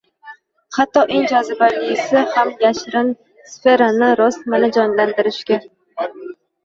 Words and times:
hatto 0.77 1.01
eng 1.17 1.25
jozibalisi 1.31 2.17
ham 2.35 2.49
“yashirin 2.63 3.09
sferani” 3.51 4.09
rostmana 4.21 4.67
jonlantirishga 4.79 5.57